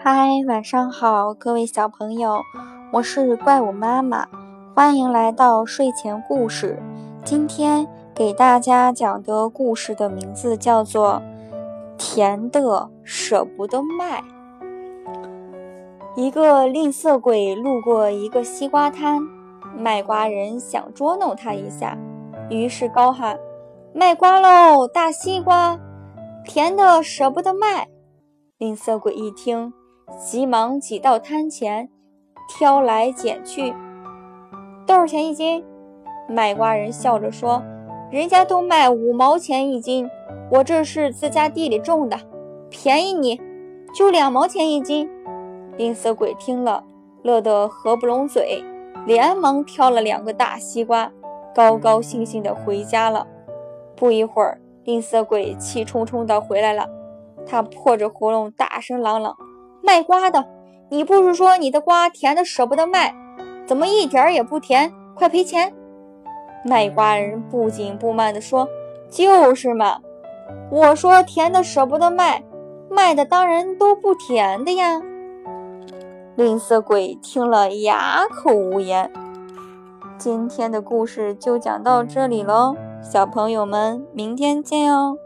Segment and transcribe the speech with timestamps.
[0.00, 2.40] 嗨，晚上好，各位小朋友，
[2.92, 4.28] 我是怪物妈妈，
[4.72, 6.80] 欢迎来到睡前故事。
[7.24, 11.20] 今天给大家讲的故事的名字叫做
[11.98, 14.22] 《甜的舍不得卖》。
[16.14, 19.20] 一个吝啬鬼路过一个西瓜摊，
[19.76, 21.98] 卖瓜人想捉弄他一下，
[22.48, 23.36] 于是高喊
[23.92, 25.76] ：“卖瓜喽，大西瓜！”
[26.46, 27.88] 甜的舍不得卖，
[28.58, 29.72] 吝啬鬼一听，
[30.16, 31.88] 急忙挤到摊前，
[32.48, 33.74] 挑来拣去。
[34.86, 35.64] 多少钱一斤？
[36.28, 37.62] 卖瓜人笑着说
[38.10, 40.08] ：“人家都卖五毛钱一斤，
[40.50, 42.18] 我这是自家地里种的，
[42.70, 43.40] 便宜你，
[43.94, 45.08] 就两毛钱一斤。”
[45.76, 46.84] 吝啬鬼听了，
[47.22, 48.64] 乐得合不拢嘴，
[49.06, 51.12] 连忙挑了两个大西瓜，
[51.54, 53.26] 高高兴兴地回家了。
[53.94, 56.88] 不一会儿，吝啬鬼气冲冲地回来了，
[57.46, 59.36] 他破着喉咙大声嚷嚷
[59.82, 60.46] ：“卖瓜的，
[60.90, 63.14] 你不是说你的瓜甜的舍不得卖，
[63.66, 64.92] 怎么一点儿也不甜？
[65.14, 65.72] 快赔钱！”
[66.64, 68.68] 卖瓜人不紧不慢地说
[69.08, 69.98] ：“就是嘛，
[70.70, 72.42] 我说甜的舍不得卖，
[72.90, 75.00] 卖的当然都不甜的呀。”
[76.36, 79.10] 吝啬鬼听了哑口无言。
[80.18, 82.76] 今天的故事就讲到这里喽。
[83.00, 85.16] 小朋友们，明天见哦。